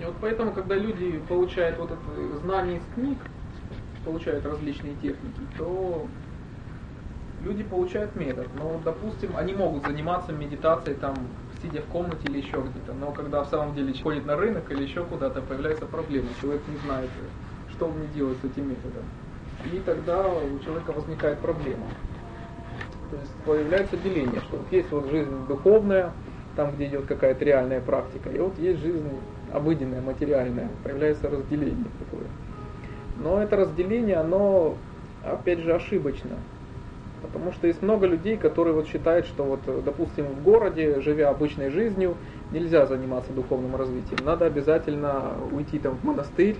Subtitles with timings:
[0.00, 3.18] И вот поэтому, когда люди получают вот это знание из книг,
[4.04, 6.06] получают различные техники, то
[7.42, 8.46] люди получают метод.
[8.58, 11.16] Но, допустим, они могут заниматься медитацией там,
[11.62, 12.92] сидя в комнате или еще где-то.
[12.98, 16.28] Но когда в самом деле ходит на рынок или еще куда-то, появляется проблема.
[16.40, 17.10] Человек не знает,
[17.70, 19.02] что мне делать с этим методом.
[19.72, 21.86] И тогда у человека возникает проблема.
[23.10, 26.12] То есть появляется деление, что вот есть вот жизнь духовная,
[26.54, 29.08] там, где идет какая-то реальная практика, и вот есть жизнь
[29.56, 32.26] обыденная, материальная, появляется разделение такое.
[33.18, 34.76] Но это разделение, оно,
[35.24, 36.36] опять же, ошибочно.
[37.22, 41.70] Потому что есть много людей, которые вот считают, что вот, допустим, в городе, живя обычной
[41.70, 42.16] жизнью,
[42.52, 44.24] нельзя заниматься духовным развитием.
[44.24, 46.56] Надо обязательно уйти там в монастырь,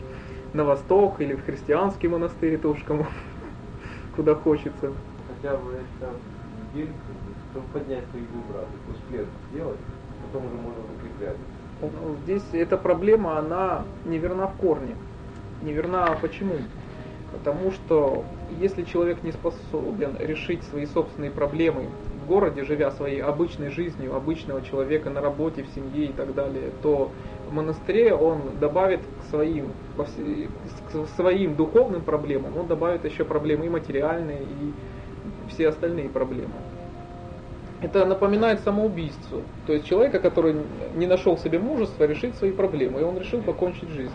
[0.54, 3.06] на восток или в христианский монастырь тоже кому
[4.16, 4.92] куда хочется.
[5.28, 6.10] Хотя бы это
[7.52, 9.78] чтобы поднять свои выбраты, успех сделать,
[10.22, 11.36] потом уже можно закреплять.
[11.80, 14.96] Ну, здесь эта проблема, она неверна в корне.
[15.62, 16.54] Неверна почему?
[17.32, 18.24] Потому что
[18.60, 21.90] если человек не способен решить свои собственные проблемы
[22.22, 26.70] в городе, живя своей обычной жизнью, обычного человека на работе, в семье и так далее,
[26.82, 27.10] то
[27.48, 33.68] в монастыре он добавит к своим, к своим духовным проблемам, он добавит еще проблемы и
[33.68, 36.54] материальные, и все остальные проблемы.
[37.82, 39.42] Это напоминает самоубийцу.
[39.66, 40.56] То есть человека, который
[40.94, 44.12] не нашел себе мужества решить свои проблемы, и он решил покончить жизнь.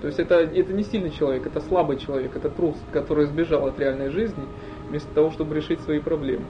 [0.00, 3.78] То есть это, это не сильный человек, это слабый человек, это трус, который сбежал от
[3.78, 4.44] реальной жизни,
[4.88, 6.44] вместо того, чтобы решить свои проблемы.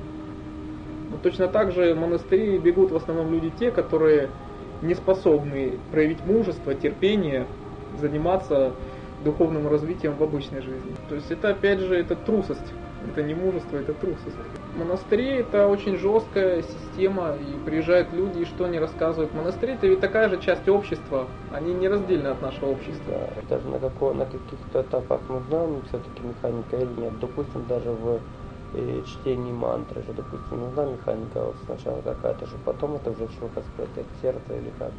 [1.11, 4.31] Но точно так же в монастыри бегут в основном люди те, которые
[4.83, 7.47] не способны проявить мужество, терпение,
[7.99, 8.73] заниматься
[9.25, 10.95] духовным развитием в обычной жизни.
[11.09, 12.73] То есть это опять же это трусость,
[13.09, 14.37] это не мужество, это трусость.
[14.77, 19.33] Монастыри это очень жесткая система, и приезжают люди, и что они рассказывают.
[19.35, 23.05] Монастыри это ведь такая же часть общества, они нераздельны от нашего общества.
[23.09, 27.19] Да, даже на, какой, на каких-то этапах мы знаем все-таки механика или нет.
[27.21, 28.21] Допустим, даже в
[28.75, 33.49] и чтении мантры же, допустим, нужна механика вот сначала какая-то же, потом это уже что
[33.49, 34.93] скрытое сердце или как?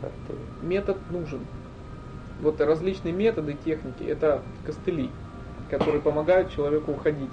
[0.00, 0.66] как ты?
[0.66, 1.40] Метод нужен.
[2.40, 5.10] Вот различные методы, техники, это костыли,
[5.70, 7.32] которые помогают человеку уходить.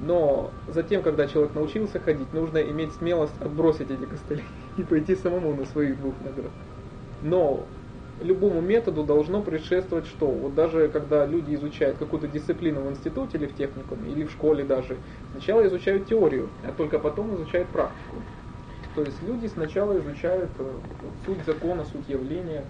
[0.00, 4.44] Но затем, когда человек научился ходить, нужно иметь смелость отбросить эти костыли
[4.76, 6.52] и пойти самому на своих двух ногах.
[7.22, 7.66] Но
[8.22, 10.26] любому методу должно предшествовать что?
[10.26, 14.64] Вот даже когда люди изучают какую-то дисциплину в институте или в техникуме, или в школе
[14.64, 14.96] даже,
[15.32, 18.16] сначала изучают теорию, а только потом изучают практику.
[18.94, 20.72] То есть люди сначала изучают э,
[21.24, 22.64] суть закона, суть явления,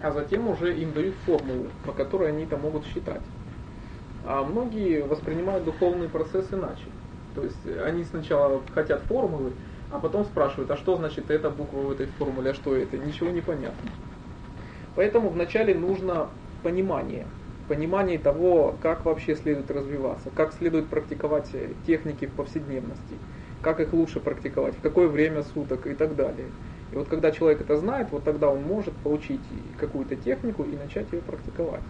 [0.00, 3.22] а затем уже им дают формулу, по которой они это могут считать.
[4.26, 6.90] А многие воспринимают духовный процесс иначе.
[7.36, 9.52] То есть они сначала хотят формулы,
[9.88, 12.98] а потом спрашивают, а что значит эта буква в этой формуле, а что это?
[12.98, 13.88] Ничего не понятно.
[14.96, 16.30] Поэтому вначале нужно
[16.64, 17.26] понимание.
[17.68, 21.52] Понимание того, как вообще следует развиваться, как следует практиковать
[21.86, 23.18] техники в повседневности,
[23.60, 26.48] как их лучше практиковать, в какое время суток и так далее.
[26.90, 31.12] И вот когда человек это знает, вот тогда он может получить какую-то технику и начать
[31.12, 31.82] ее практиковать.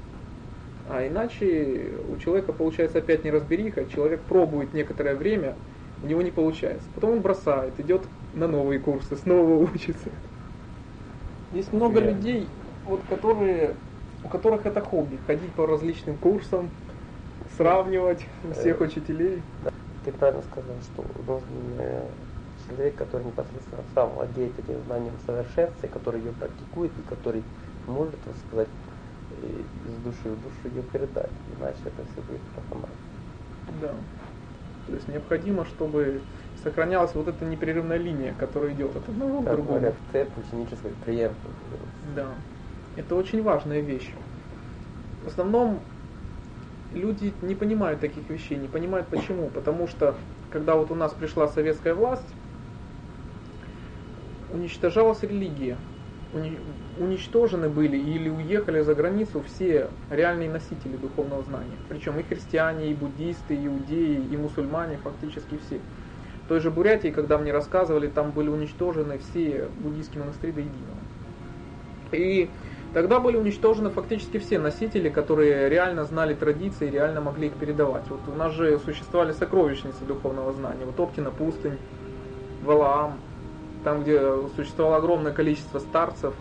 [0.89, 5.55] А иначе у человека получается опять неразбериха, человек пробует некоторое время,
[6.03, 6.87] у него не получается.
[6.95, 8.03] Потом он бросает, идет
[8.35, 10.11] на новые курсы, снова учится.
[11.53, 12.13] Есть много yeah.
[12.13, 12.49] людей,
[12.87, 13.75] вот которые,
[14.25, 16.71] у которых это хобби, ходить по различным курсам,
[17.57, 19.43] сравнивать всех учителей.
[20.05, 22.07] Ты правильно сказал, что нужен
[22.69, 27.43] человек, который непосредственно сам владеет этим знанием совершенства, который ее практикует и который
[27.87, 28.15] может,
[28.49, 28.69] сказать,
[29.43, 32.97] из души в душу ее передать, иначе это все будет профанация.
[33.81, 33.95] Да.
[34.87, 36.21] То есть необходимо, чтобы
[36.63, 39.79] сохранялась вот эта непрерывная линия, которая идет от одного к другому.
[39.79, 41.37] Говорят, цепь ученической клиента.
[42.15, 42.29] Да.
[42.97, 44.11] Это очень важная вещь.
[45.25, 45.81] В основном
[46.95, 49.49] люди не понимают таких вещей, не понимают почему.
[49.49, 50.15] Потому что,
[50.51, 52.29] когда вот у нас пришла советская власть,
[54.53, 55.77] уничтожалась религия.
[56.99, 61.77] Уничтожены были или уехали за границу все реальные носители духовного знания.
[61.89, 65.81] Причем и христиане, и буддисты, и иудеи, и мусульмане, фактически все.
[66.45, 70.99] В той же Бурятии, когда мне рассказывали, там были уничтожены все буддийские монастыри до единого.
[72.13, 72.49] И
[72.97, 78.05] Тогда были уничтожены фактически все носители, которые реально знали традиции, реально могли их передавать.
[78.09, 80.87] Вот у нас же существовали сокровищницы духовного знания.
[80.87, 81.77] Вот Оптина пустынь,
[82.65, 83.19] Валаам,
[83.87, 84.21] там, где
[84.57, 86.35] существовало огромное количество старцев,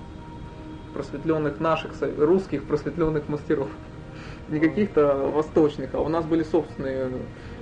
[0.95, 3.67] просветленных наших, русских просветленных мастеров.
[4.49, 7.11] Не каких-то восточных, а у нас были собственные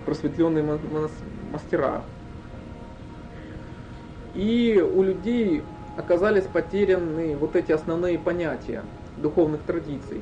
[0.06, 0.80] просветленные
[1.52, 2.02] мастера.
[4.36, 5.64] И у людей
[5.98, 8.86] оказались потеряны вот эти основные понятия
[9.18, 10.22] духовных традиций.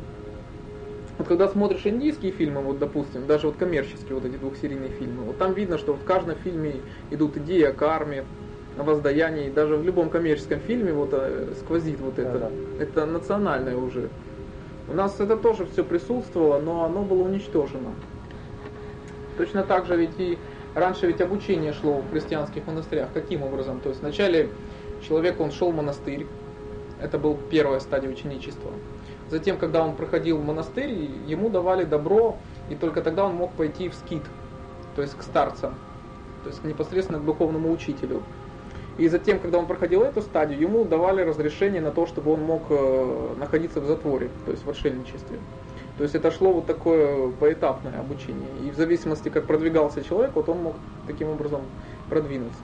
[1.19, 5.37] Вот когда смотришь индийские фильмы, вот допустим, даже вот коммерческие вот эти двухсерийные фильмы, вот
[5.37, 6.77] там видно, что в каждом фильме
[7.11, 8.25] идут идеи о карме,
[8.77, 12.39] о воздаянии, даже в любом коммерческом фильме вот э, сквозит вот это.
[12.39, 12.51] Да,
[12.83, 14.09] Это национальное уже.
[14.87, 17.93] У нас это тоже все присутствовало, но оно было уничтожено.
[19.37, 20.37] Точно так же ведь и
[20.75, 23.09] раньше ведь обучение шло в христианских монастырях.
[23.13, 23.79] Каким образом?
[23.79, 24.49] То есть вначале
[25.07, 26.27] человек, он шел в монастырь,
[27.01, 28.71] это был первая стадия ученичества.
[29.29, 30.89] Затем, когда он проходил в монастырь,
[31.25, 32.37] ему давали добро,
[32.69, 34.23] и только тогда он мог пойти в скит,
[34.95, 35.75] то есть к старцам,
[36.43, 38.23] то есть непосредственно к духовному учителю.
[38.97, 42.63] И затем, когда он проходил эту стадию, ему давали разрешение на то, чтобы он мог
[42.69, 45.37] э, находиться в затворе, то есть в отшельничестве.
[45.97, 48.49] То есть это шло вот такое поэтапное обучение.
[48.65, 50.75] И в зависимости, как продвигался человек, вот он мог
[51.07, 51.61] таким образом
[52.09, 52.63] продвинуться.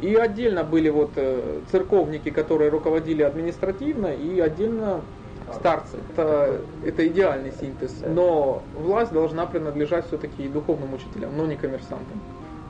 [0.00, 5.00] И отдельно были вот э, церковники, которые руководили административно, и отдельно
[5.54, 5.96] старцы.
[6.12, 8.02] Это, это идеальный синтез.
[8.06, 12.20] Но власть должна принадлежать все-таки духовным учителям, но не коммерсантам.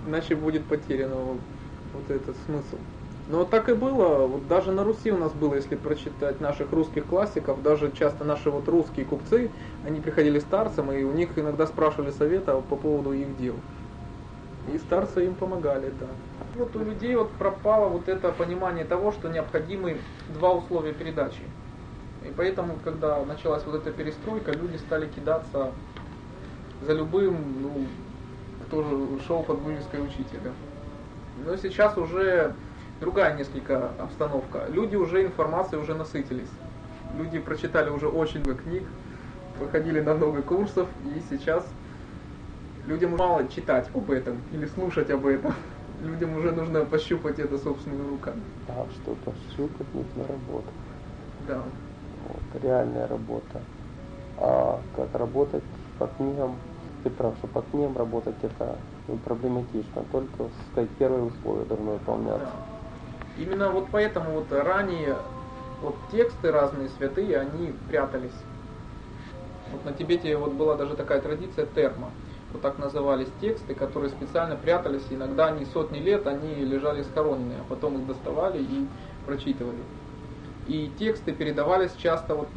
[0.07, 1.11] Иначе будет потерян
[1.95, 2.77] вот этот смысл.
[3.29, 7.05] Но так и было, вот даже на Руси у нас было, если прочитать наших русских
[7.05, 9.51] классиков, даже часто наши вот русские купцы,
[9.87, 13.55] они приходили старцам, и у них иногда спрашивали совета по поводу их дел.
[14.73, 16.07] И старцы им помогали, да.
[16.57, 19.99] Вот у людей вот пропало вот это понимание того, что необходимы
[20.33, 21.43] два условия передачи.
[22.25, 25.73] И поэтому, когда началась вот эта перестройка, люди стали кидаться
[26.87, 27.87] за любым, ну,
[28.67, 30.53] кто же шел под вывеской учителя.
[31.45, 32.55] Но сейчас уже
[33.01, 34.67] другая несколько обстановка.
[34.69, 36.51] Люди уже информацией уже насытились.
[37.17, 38.85] Люди прочитали уже очень много книг,
[39.59, 41.67] выходили на много курсов, и сейчас
[42.87, 45.55] людям мало читать об этом или слушать об этом.
[46.03, 48.41] Людям уже нужно пощупать это собственными руками.
[48.69, 50.75] А что-то щупать нужно работать.
[51.49, 51.63] Да.
[52.29, 53.61] Вот, реальная работа.
[54.37, 55.65] А как работать
[55.99, 56.57] по книгам,
[57.03, 60.05] ты прав, что по книгам работать это ну, проблематично.
[60.13, 62.47] Только, сказать, первые условия должны выполняться.
[62.47, 63.43] Да.
[63.43, 65.17] Именно вот поэтому вот ранее
[65.81, 68.37] вот тексты разные святые, они прятались.
[69.73, 72.11] Вот на Тибете вот была даже такая традиция терма.
[72.53, 75.05] Вот так назывались тексты, которые специально прятались.
[75.11, 78.89] Иногда они сотни лет, они лежали схороненные, а потом их доставали и
[79.27, 79.79] прочитывали.
[80.67, 82.49] И тексты передавались часто вот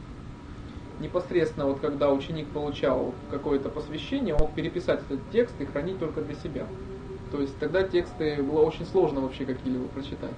[1.02, 6.36] непосредственно, вот когда ученик получал какое-то посвящение, мог переписать этот текст и хранить только для
[6.36, 6.66] себя.
[7.32, 10.34] То есть тогда тексты было очень сложно вообще какие-либо прочитать.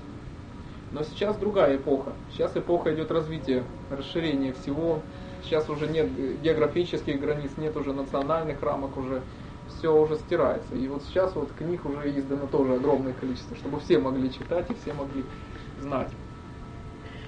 [0.91, 2.13] Но сейчас другая эпоха.
[2.31, 5.01] Сейчас эпоха идет развития, расширения всего.
[5.43, 6.07] Сейчас уже нет
[6.41, 9.21] географических границ, нет уже национальных рамок, уже
[9.67, 10.75] все уже стирается.
[10.75, 14.75] И вот сейчас вот книг уже издано тоже огромное количество, чтобы все могли читать и
[14.75, 15.23] все могли
[15.81, 16.09] знать.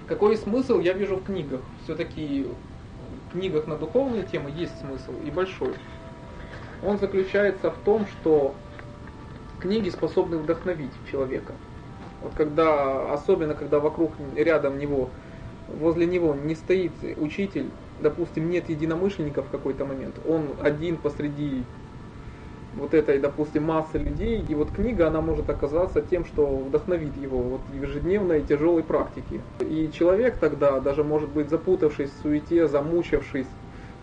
[0.08, 1.62] Какой смысл я вижу в книгах?
[1.84, 2.48] Все-таки
[3.36, 5.74] книгах на духовные темы есть смысл и большой.
[6.82, 8.56] Он заключается в том, что
[9.60, 11.54] книги способны вдохновить человека.
[12.22, 15.10] Вот когда, особенно когда вокруг, рядом него,
[15.68, 21.64] возле него не стоит учитель, допустим, нет единомышленников в какой-то момент, он один посреди
[22.76, 27.42] вот этой, допустим, массы людей, и вот книга, она может оказаться тем, что вдохновит его
[27.42, 29.42] вот в ежедневной тяжелой практике.
[29.62, 33.48] И человек тогда, даже может быть запутавшись в суете, замучившись,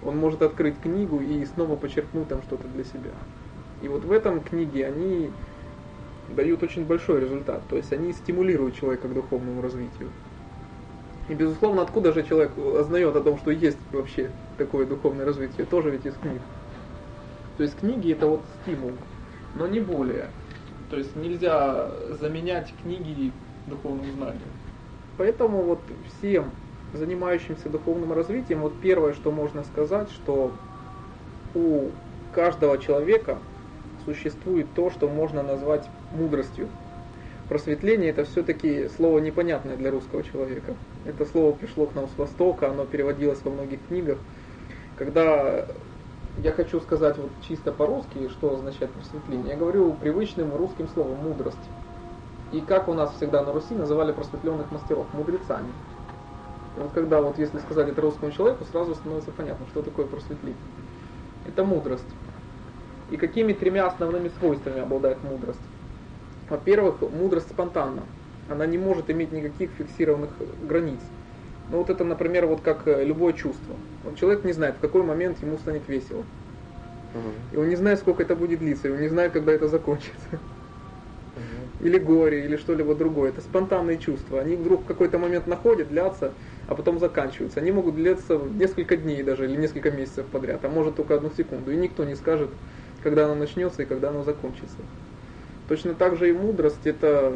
[0.05, 3.13] он может открыть книгу и снова почерпнуть там что-то для себя.
[3.83, 5.31] И вот в этом книге они
[6.29, 10.11] дают очень большой результат, то есть они стимулируют человека к духовному развитию.
[11.29, 15.91] И безусловно, откуда же человек узнает о том, что есть вообще такое духовное развитие, тоже
[15.91, 16.41] ведь из книг.
[17.57, 18.93] То есть книги это вот стимул,
[19.55, 20.29] но не более.
[20.91, 21.91] То есть нельзя
[22.21, 23.33] заменять книги
[23.67, 24.41] духовным знанием.
[25.19, 25.81] Поэтому вот
[26.19, 26.51] всем
[26.95, 30.53] занимающимся духовным развитием, вот первое, что можно сказать, что
[31.55, 31.91] у
[32.35, 33.39] каждого человека
[34.05, 36.69] существует то, что можно назвать мудростью.
[37.49, 40.75] Просветление это все-таки слово непонятное для русского человека.
[41.05, 44.19] Это слово пришло к нам с Востока, оно переводилось во многих книгах.
[44.97, 45.67] Когда
[46.39, 49.51] я хочу сказать вот чисто по-русски, что означает просветление.
[49.51, 51.59] Я говорю привычным русским словом мудрость.
[52.53, 55.73] И как у нас всегда на Руси называли просветленных мастеров мудрецами.
[56.77, 60.57] И вот когда вот если сказать это русскому человеку, сразу становится понятно, что такое просветление.
[61.47, 62.09] Это мудрость.
[63.11, 65.61] И какими тремя основными свойствами обладает мудрость?
[66.49, 68.03] Во-первых, мудрость спонтанна.
[68.49, 70.31] Она не может иметь никаких фиксированных
[70.63, 71.01] границ.
[71.71, 73.75] Ну вот это, например, вот как э, любое чувство.
[74.05, 76.25] Вот человек не знает, в какой момент ему станет весело.
[77.15, 77.31] Угу.
[77.53, 80.29] И он не знает, сколько это будет длиться, и он не знает, когда это закончится.
[81.35, 81.87] Угу.
[81.87, 83.31] или горе, или что-либо другое.
[83.31, 84.41] Это спонтанные чувства.
[84.41, 86.33] Они вдруг в какой-то момент находят, длятся,
[86.69, 87.61] а потом заканчиваются.
[87.61, 91.73] Они могут длиться несколько дней даже, или несколько месяцев подряд, а может только одну секунду.
[91.73, 92.51] И никто не скажет,
[93.03, 94.77] когда оно начнется и когда оно закончится.
[95.69, 97.33] Точно так же и мудрость, это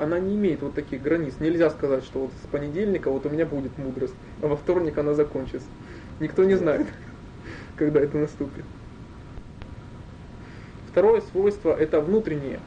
[0.00, 1.34] она не имеет вот таких границ.
[1.40, 5.14] Нельзя сказать, что вот с понедельника вот у меня будет мудрость, а во вторник она
[5.14, 5.68] закончится.
[6.20, 6.86] Никто не знает,
[7.76, 8.64] когда это наступит.
[10.90, 12.60] Второе свойство это внутреннее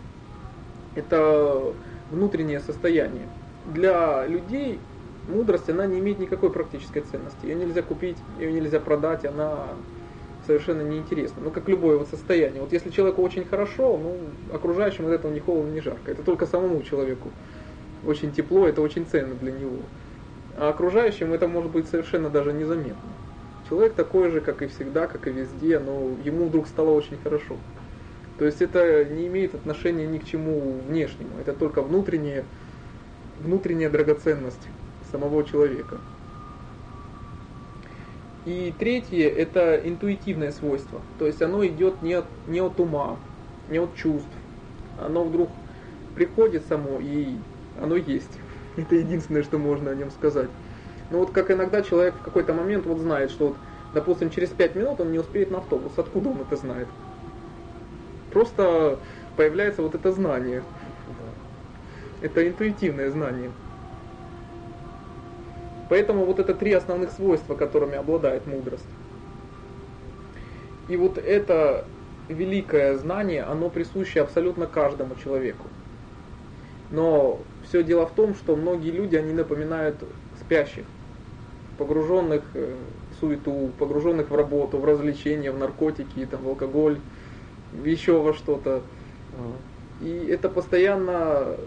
[0.96, 1.74] это
[2.10, 3.28] внутреннее состояние.
[3.74, 4.80] Для людей
[5.28, 7.46] мудрость, она не имеет никакой практической ценности.
[7.46, 9.68] Ее нельзя купить, ее нельзя продать, она
[10.46, 11.42] совершенно неинтересна.
[11.44, 12.62] Ну, как любое вот состояние.
[12.62, 14.18] Вот если человеку очень хорошо, ну,
[14.54, 16.12] окружающим от этого ни холодно, ни жарко.
[16.12, 17.30] Это только самому человеку
[18.06, 19.78] очень тепло, это очень ценно для него.
[20.58, 23.10] А окружающим это может быть совершенно даже незаметно.
[23.68, 27.58] Человек такой же, как и всегда, как и везде, но ему вдруг стало очень хорошо.
[28.38, 32.44] То есть это не имеет отношения ни к чему внешнему, это только внутренняя,
[33.42, 34.68] внутренняя драгоценность
[35.12, 35.98] самого человека.
[38.46, 43.18] И третье– это интуитивное свойство, то есть оно идет не от, не от ума,
[43.70, 44.30] не от чувств,
[45.02, 45.50] оно вдруг
[46.14, 47.30] приходит само и
[47.82, 48.32] оно есть.
[48.78, 50.50] Это единственное, что можно о нем сказать.
[51.10, 53.58] Но вот как иногда человек в какой-то момент вот знает, что вот,
[53.94, 55.94] допустим, через 5 минут он не успеет на автобус.
[55.98, 56.88] Откуда он это знает?
[58.36, 59.00] просто
[59.38, 60.62] появляется вот это знание.
[62.22, 63.50] Это интуитивное знание.
[65.90, 68.86] Поэтому вот это три основных свойства, которыми обладает мудрость.
[70.90, 71.86] И вот это
[72.28, 75.68] великое знание, оно присуще абсолютно каждому человеку.
[76.92, 79.96] Но все дело в том, что многие люди, они напоминают
[80.40, 80.86] спящих,
[81.78, 87.00] погруженных в суету, погруженных в работу, в развлечения, в наркотики, там, в алкоголь,
[87.84, 88.82] еще во что-то.
[90.02, 91.58] И это постоянно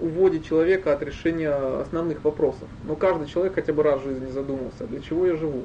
[0.00, 2.68] уводит человека от решения основных вопросов.
[2.84, 5.62] Но каждый человек хотя бы раз в жизни задумался, для чего я живу.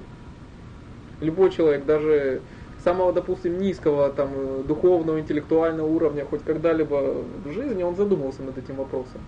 [1.21, 2.41] Любой человек, даже
[2.83, 8.75] самого, допустим, низкого там, духовного, интеллектуального уровня, хоть когда-либо в жизни, он задумался над этим
[8.75, 9.21] вопросом.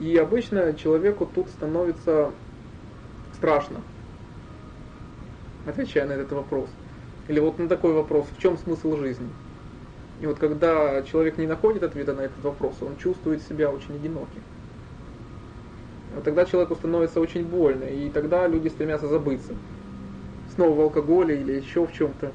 [0.00, 2.32] И обычно человеку тут становится
[3.32, 3.80] страшно,
[5.66, 6.70] отвечая на этот вопрос.
[7.28, 9.28] Или вот на такой вопрос, в чем смысл жизни?
[10.20, 14.42] И вот когда человек не находит ответа на этот вопрос, он чувствует себя очень одиноким.
[16.14, 19.52] Вот тогда человеку становится очень больно, и тогда люди стремятся забыться.
[20.54, 22.32] Снова в алкоголе или еще в чем-то.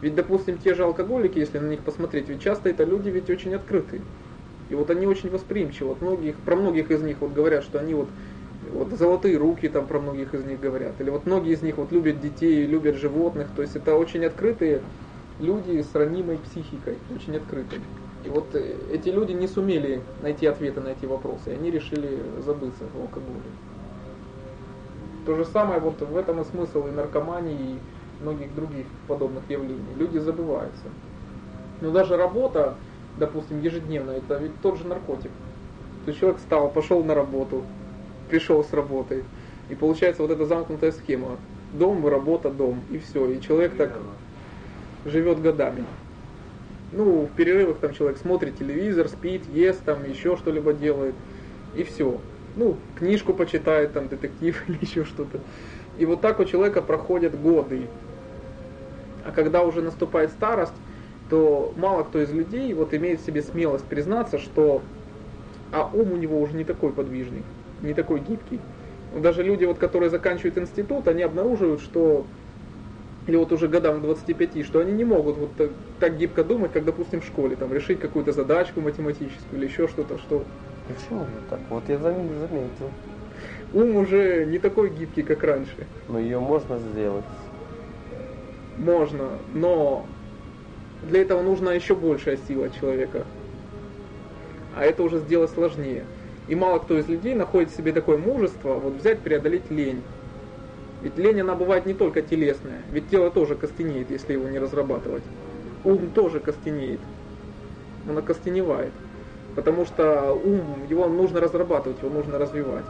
[0.00, 3.54] Ведь, допустим, те же алкоголики, если на них посмотреть, ведь часто это люди ведь очень
[3.54, 4.02] открытые.
[4.70, 5.90] И вот они очень восприимчивы.
[5.90, 8.08] Вот многих, про многих из них вот говорят, что они вот,
[8.72, 11.00] вот золотые руки там про многих из них говорят.
[11.00, 13.48] Или вот многие из них вот любят детей, любят животных.
[13.54, 14.80] То есть это очень открытые
[15.40, 17.80] люди с ранимой психикой, очень открытой.
[18.24, 22.22] И вот э, эти люди не сумели найти ответы на эти вопросы, и они решили
[22.44, 23.42] забыться в алкоголе.
[25.26, 29.94] То же самое вот в этом и смысл и наркомании, и многих других подобных явлений.
[29.96, 30.84] Люди забываются.
[31.80, 32.74] Но даже работа,
[33.18, 35.30] допустим, ежедневная, это ведь тот же наркотик.
[36.04, 37.62] То есть человек встал, пошел на работу,
[38.28, 39.24] пришел с работы,
[39.68, 41.36] и получается вот эта замкнутая схема.
[41.72, 43.28] Дом, работа, дом, и все.
[43.30, 43.98] И человек так
[45.04, 45.84] живет годами.
[46.92, 51.14] Ну, в перерывах там человек смотрит телевизор, спит, ест, там еще что-либо делает,
[51.74, 52.20] и все.
[52.56, 55.40] Ну, книжку почитает, там, детектив или еще что-то.
[55.98, 57.86] И вот так у человека проходят годы.
[59.26, 60.74] А когда уже наступает старость,
[61.30, 64.82] то мало кто из людей вот имеет в себе смелость признаться, что
[65.72, 67.42] а ум у него уже не такой подвижный,
[67.82, 68.60] не такой гибкий.
[69.16, 72.26] Даже люди, вот, которые заканчивают институт, они обнаруживают, что
[73.26, 76.84] или вот уже годам 25, что они не могут вот так, так гибко думать, как,
[76.84, 80.44] допустим, в школе, там, решить какую-то задачку математическую или еще что-то, что...
[80.86, 81.60] Почему же так?
[81.70, 82.90] Вот я заметил.
[83.72, 85.86] Ум уже не такой гибкий, как раньше.
[86.08, 87.24] Но ее можно сделать.
[88.76, 90.04] Можно, но
[91.08, 93.24] для этого нужна еще большая сила человека.
[94.76, 96.04] А это уже сделать сложнее.
[96.48, 100.02] И мало кто из людей находит в себе такое мужество, вот взять, преодолеть лень.
[101.04, 105.22] Ведь лень, она бывает не только телесная, ведь тело тоже костенеет, если его не разрабатывать.
[105.84, 106.98] Ум тоже костенеет,
[108.08, 108.92] он окостеневает,
[109.54, 112.86] потому что ум, его нужно разрабатывать, его нужно развивать.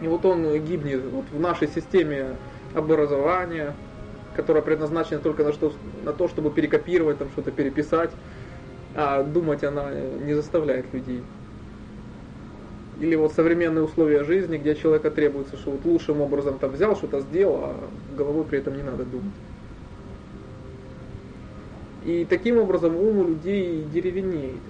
[0.00, 2.36] И вот он гибнет вот в нашей системе
[2.74, 3.74] образования,
[4.34, 5.74] которая предназначена только на, что,
[6.06, 8.12] на то, чтобы перекопировать, там что-то переписать,
[8.94, 11.22] а думать она не заставляет людей
[13.00, 17.20] или вот современные условия жизни, где человека требуется, что вот лучшим образом там взял, что-то
[17.20, 17.76] сделал, а
[18.16, 19.34] головой при этом не надо думать.
[22.04, 24.60] И таким образом ум у людей деревенеет.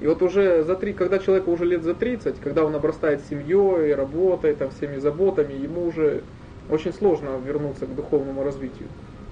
[0.00, 3.94] И вот уже за три, когда человеку уже лет за 30, когда он обрастает семьей,
[3.94, 6.22] работой, там, всеми заботами, ему уже
[6.70, 8.88] очень сложно вернуться к духовному развитию.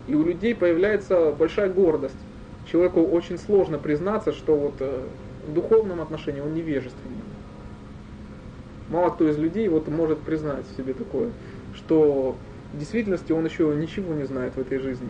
[0.09, 2.17] И у людей появляется большая гордость.
[2.71, 5.03] Человеку очень сложно признаться, что вот э,
[5.47, 7.17] в духовном отношении он невежественный.
[8.89, 11.31] Мало кто из людей вот может признать в себе такое,
[11.75, 12.37] что
[12.73, 15.09] в действительности он еще ничего не знает в этой жизни.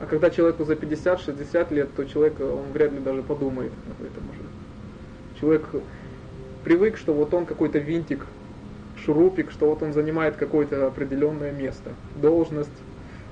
[0.00, 4.22] А когда человеку за 50-60 лет, то человек, он вряд ли даже подумает об этом
[4.30, 5.40] уже.
[5.40, 5.66] Человек
[6.64, 8.26] привык, что вот он какой-то винтик,
[9.04, 12.70] шурупик, что вот он занимает какое-то определенное место, должность,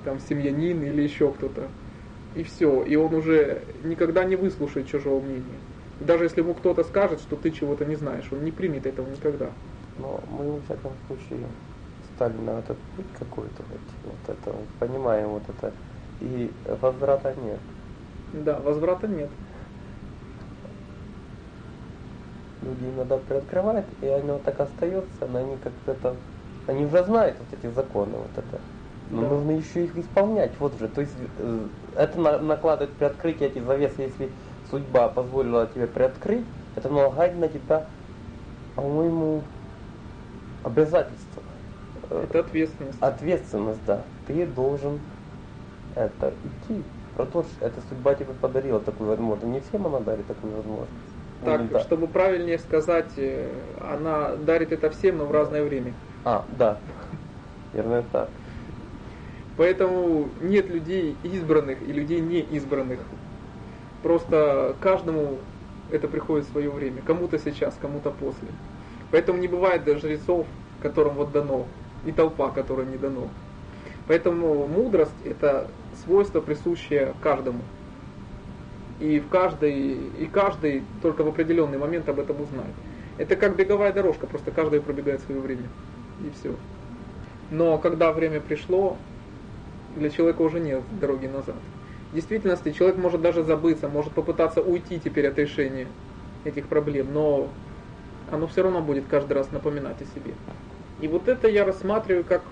[0.04, 1.68] там, семьянин или еще кто-то.
[2.34, 2.82] И все.
[2.84, 5.58] И он уже никогда не выслушает чужого мнения.
[5.99, 9.54] Даже если ему кто-то скажет, что ты чего-то не знаешь, он не примет этого никогда.
[9.96, 11.49] Но мы, в всяком случае,
[12.00, 15.76] стали на этот путь какой-то, вот, вот это, вот, понимаем вот это,
[16.20, 17.61] и возврата нет.
[18.32, 19.32] Да, возврата нет.
[22.61, 26.22] Люди иногда приоткрывают, и оно так остается, но они как это,
[26.66, 28.62] они уже знают вот эти законы, вот это.
[29.08, 29.28] Но Да.
[29.30, 30.88] нужно еще их исполнять, вот же.
[30.88, 34.37] То есть э, это на- накладывает при открытии эти завесы, если
[34.73, 37.87] судьба позволила тебе приоткрыть, это налагает на тебя,
[38.75, 39.43] по-моему,
[40.64, 41.43] обязательство.
[42.11, 42.99] Это ответственность.
[43.00, 44.02] ответственность, да.
[44.26, 44.99] Ты должен
[45.95, 46.83] это идти.
[47.17, 47.52] Продолжить.
[47.61, 49.52] Это судьба тебе подарила такую возможность.
[49.52, 50.91] Не всем она дарит такую возможность.
[51.45, 51.81] Так, Ну, да.
[51.81, 53.50] чтобы правильнее сказать, э,
[53.81, 55.93] она дарит это всем, но в разное время.
[56.25, 56.79] А, да.
[57.75, 58.31] Верно так.
[59.59, 63.00] Поэтому нет людей избранных и людей не избранных.
[64.02, 65.38] Просто каждому
[65.90, 67.02] это приходит в свое время.
[67.02, 68.49] Кому-то сейчас, кому-то после.
[69.11, 70.47] Поэтому не бывает даже жрецов,
[70.80, 71.66] которым вот дано,
[72.04, 73.28] и толпа, которой не дано.
[74.09, 75.68] Поэтому мудрость– это
[76.04, 77.61] свойство, присущее каждому.
[78.99, 82.73] И в каждой, и каждый только в определенный момент об этом узнает.
[83.18, 85.68] Это как беговая дорожка, просто каждый пробегает свое время.
[86.21, 86.54] И все.
[87.50, 88.97] Но когда время пришло,
[89.97, 91.56] для человека уже нет дороги назад.
[92.12, 95.86] Действительности человек может даже забыться, может попытаться уйти теперь от решения
[96.44, 97.48] этих проблем, но
[98.30, 100.34] оно все равно будет каждый раз напоминать о себе.
[101.00, 102.42] И вот это я рассматриваю как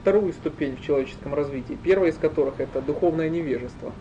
[0.00, 3.92] вторую ступень в человеческом развитии, первая из которых это духовное невежество.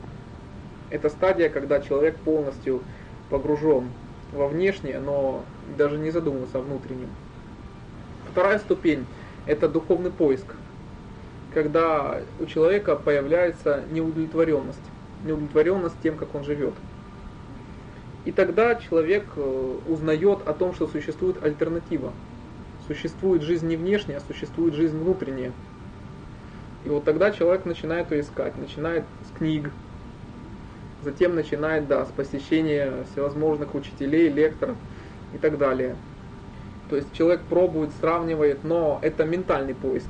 [0.91, 2.81] Это стадия, когда человек полностью
[3.29, 3.89] погружен
[4.31, 5.43] во внешнее, но
[5.77, 7.09] даже не задумывается о внутреннем.
[8.31, 9.05] Вторая ступень–
[9.47, 10.55] это духовный поиск,
[11.53, 14.79] когда у человека появляется неудовлетворенность,
[15.23, 16.73] неудовлетворенность тем, как он живет.
[18.25, 22.11] И тогда человек э, узнает о том, что существует альтернатива.
[22.87, 25.51] Существует жизнь не внешняя, а существует жизнь внутренняя.
[26.85, 29.69] И вот тогда человек начинает ее искать, начинает с книг,
[31.03, 34.75] затем начинает, да, с посещения всевозможных учителей, лекторов
[35.33, 35.95] и так далее.
[36.89, 40.09] То есть человек пробует, сравнивает, но это ментальный поиск.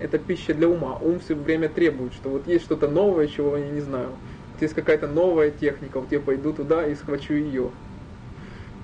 [0.00, 0.98] Это пища для ума.
[1.00, 4.08] Ум все время требует, что вот есть что-то новое, чего я не знаю.
[4.52, 7.70] Вот есть какая-то новая техника, вот я пойду туда и схвачу ее.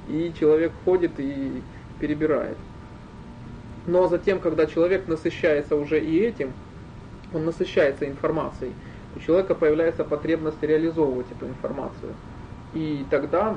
[0.08, 1.62] И человек ходит и
[1.98, 2.58] перебирает.
[3.86, 6.52] Но затем, когда человек насыщается уже и этим,
[7.32, 8.72] он насыщается информацией,
[9.14, 12.12] у человека появляется потребность реализовывать эту информацию.
[12.74, 13.56] И тогда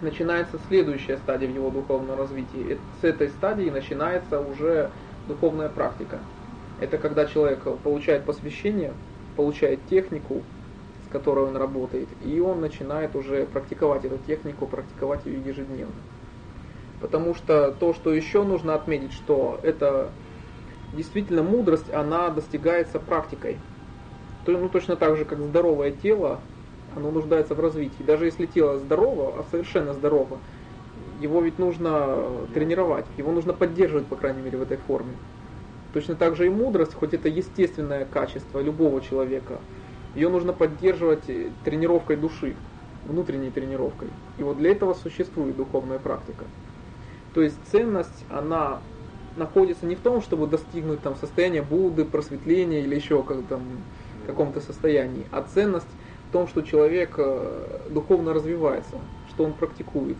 [0.00, 2.72] начинается следующая стадия в его духовном развитии.
[2.72, 4.90] И С этой стадии начинается уже
[5.28, 6.18] духовная практика.
[6.80, 8.92] Это когда человек получает посвящение,
[9.36, 10.42] получает технику,
[11.06, 15.94] с которой он работает, и он начинает уже практиковать эту технику, практиковать ее ежедневно.
[17.00, 20.10] Потому что то, что еще нужно отметить, что это
[20.94, 23.58] действительно мудрость, она достигается практикой.
[24.44, 26.40] То, ну, точно так же, как здоровое тело,
[26.96, 28.02] оно нуждается в развитии.
[28.02, 30.38] Даже если тело здорово, а совершенно здорово,
[31.22, 32.18] его ведь нужно
[32.52, 35.12] тренировать, его нужно поддерживать, по крайней мере, в этой форме.
[35.92, 39.58] Точно так же и мудрость, хоть это естественное качество любого человека,
[40.14, 42.54] ее нужно поддерживать э, тренировкой души,
[43.06, 44.08] внутренней тренировкой.
[44.38, 46.44] И вот для этого существует духовная практика.
[47.34, 48.80] То есть ценность, она
[49.36, 53.62] находится не в том, чтобы достигнуть там состояния Будды, просветления или еще как там
[54.26, 55.86] каком-то состоянии, а ценность
[56.28, 58.96] в том, что человек э, духовно развивается,
[59.28, 60.16] что он практикует.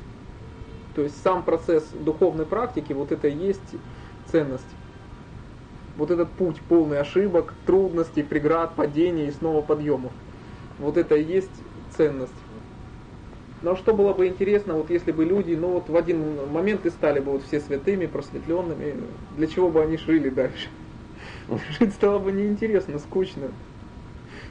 [0.95, 3.75] То есть сам процесс духовной практики, вот это и есть
[4.31, 4.67] ценность.
[5.97, 10.13] Вот этот путь полный ошибок, трудностей, преград, падений и снова подъемов.
[10.79, 11.51] Вот это и есть
[11.97, 12.33] ценность.
[13.63, 16.91] Но что было бы интересно, вот если бы люди, ну вот в один момент и
[16.91, 18.95] стали бы вот все святыми, просветленными,
[19.37, 20.69] для чего бы они жили дальше?
[21.79, 23.51] Жить стало бы неинтересно, скучно.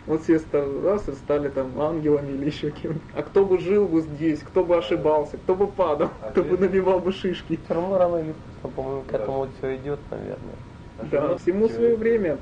[0.07, 4.01] Вот все раз и стали там ангелами или еще кем А кто бы жил бы
[4.01, 7.59] здесь, кто бы ошибался, кто бы падал, кто бы набивал бы шишки.
[7.63, 10.55] Все равно рано или поздно, по-моему, к этому все идет, наверное.
[11.11, 12.37] Да, всему свое время.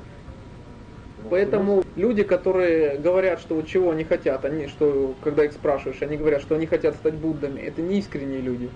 [1.28, 6.16] Поэтому люди, которые говорят, что вот чего они хотят, они, что когда их спрашиваешь, они
[6.16, 8.70] говорят, что они хотят стать Буддами, это не искренние люди,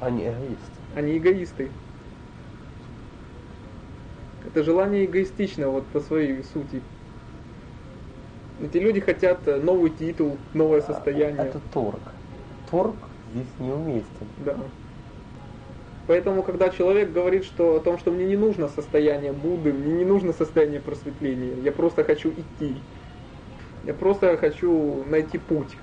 [0.00, 0.80] Они эгоисты.
[0.94, 1.70] они эгоисты.
[4.44, 6.80] Это желание эгоистично вот по своей сути.
[8.62, 11.42] Эти люди хотят э, новый титул, новое состояние.
[11.42, 12.00] А, Это торг.
[12.70, 12.96] Торг
[13.32, 14.26] здесь неуместен.
[14.44, 14.56] Да.
[16.06, 20.04] Поэтому, когда человек говорит что, о том, что мне не нужно состояние Будды, мне не
[20.04, 22.76] нужно состояние просветления, я просто хочу идти,
[23.84, 25.76] я просто хочу найти путь.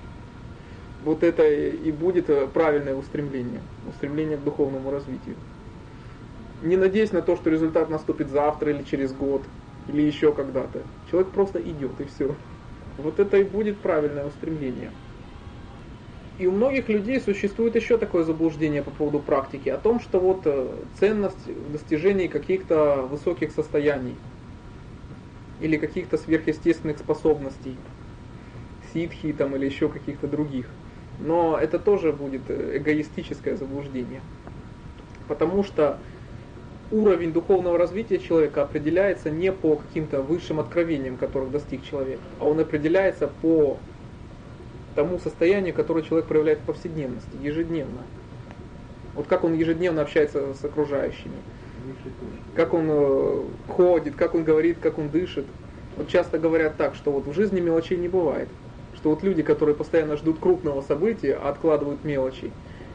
[1.04, 5.36] Вот это и будет э, правильное устремление, устремление к духовному развитию.
[6.62, 9.42] Не надеясь на то, что результат наступит завтра или через год,
[9.88, 10.80] или еще когда-то.
[11.10, 12.34] Человек просто идет и все.
[12.98, 14.90] Вот это и будет правильное устремление.
[16.38, 20.42] И у многих людей существует еще такое заблуждение по поводу практики, о том, что вот
[20.46, 20.66] э,
[20.98, 24.16] ценность в достижении каких-то высоких состояний
[25.60, 27.76] или каких-то сверхъестественных способностей,
[28.92, 30.66] ситхи там или еще каких-то других.
[31.20, 34.20] Но это тоже будет э, эгоистическое заблуждение.
[35.28, 36.00] Потому что
[36.94, 42.60] уровень духовного развития человека определяется не по каким-то высшим откровениям, которых достиг человек, а он
[42.60, 43.78] определяется по
[44.94, 48.02] тому состоянию, которое человек проявляет в повседневности, ежедневно.
[49.14, 51.34] Вот как он ежедневно общается с окружающими,
[52.54, 55.46] как он э, ходит, как он говорит, как он дышит.
[55.96, 58.48] Вот часто говорят так, что вот в жизни мелочей не бывает.
[58.96, 62.52] Что вот люди, которые постоянно ждут крупного события, а откладывают мелочи,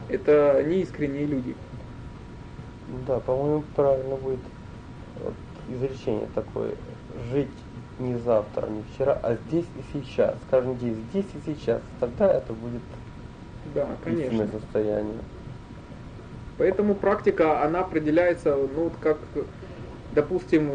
[0.08, 1.54] это неискренние люди.
[3.06, 4.40] Да, по-моему, правильно будет
[5.22, 5.34] вот,
[5.68, 6.72] изречение такое.
[7.32, 7.48] Жить
[7.98, 10.34] не завтра, не вчера, а здесь и сейчас.
[10.48, 11.80] Скажем, здесь, здесь и сейчас.
[12.00, 12.82] Тогда это будет
[13.74, 14.48] Да, конечно.
[14.48, 15.18] состояние.
[16.58, 19.18] Поэтому практика, она определяется, ну, вот как,
[20.14, 20.70] допустим,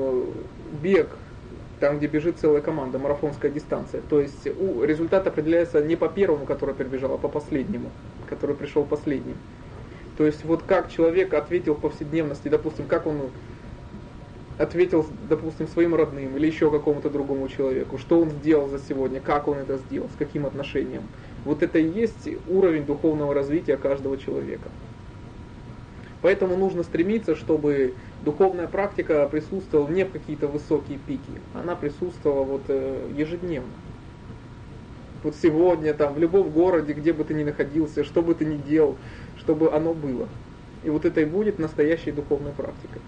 [0.81, 1.09] бег,
[1.79, 4.01] там, где бежит целая команда, марафонская дистанция.
[4.01, 7.91] То есть у, результат определяется не по первому, который прибежал, а по последнему,
[8.29, 9.35] который пришел последним.
[10.17, 13.29] То есть вот как человек ответил повседневности, допустим, как он
[14.57, 19.47] ответил, допустим, своим родным или еще какому-то другому человеку, что он сделал за сегодня, как
[19.47, 21.03] он это сделал, с каким отношением.
[21.43, 24.69] Вот это и есть уровень духовного развития каждого человека.
[26.21, 31.21] Поэтому нужно стремиться, чтобы духовная практика присутствовала не в какие-то высокие пики,
[31.53, 33.69] она присутствовала вот э, ежедневно.
[35.21, 38.57] Вот сегодня, там, в любом городе, где бы ты ни находился, что бы ты ни
[38.57, 38.95] делал,
[39.45, 40.27] чтобы оно было.
[40.83, 43.01] И вот это и будет настоящей духовной практикой.